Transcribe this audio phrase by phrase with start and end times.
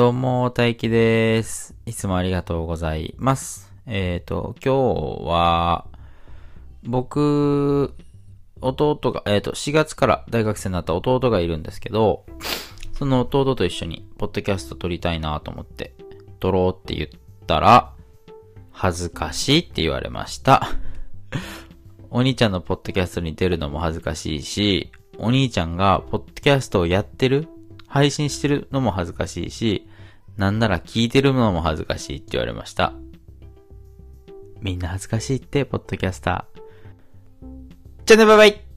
[0.00, 1.74] どうも、大輝です。
[1.84, 3.70] いつもありがとうございます。
[3.84, 5.84] えっ、と、今日は、
[6.84, 7.94] 僕、
[8.62, 12.24] 弟が、えっ、と、4月から大学生になった弟がいるんですけど、
[12.94, 15.92] その弟と一緒に、ポッドキャスト撮りたいなと思って、
[16.38, 17.08] 撮ろうって言っ
[17.46, 17.92] たら、
[18.70, 20.66] 恥ずかしいって言われました。
[22.08, 27.48] お兄ちゃんのポッドキャストに出るのも恥ずかしいし、お兄ちゃんがポッドキャストをやってる
[27.90, 29.88] 配信してるのも恥ずかしいし、
[30.36, 32.94] なんなら聞いてるのも恥ずかしいって言われました。
[34.60, 36.60] みんな恥ずかしいって、ポッドキャスター。
[38.06, 38.69] じゃあね、バイバイ